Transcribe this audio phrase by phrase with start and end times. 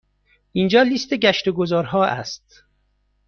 [0.51, 2.63] اینجا لیست گشت و گذار ها است.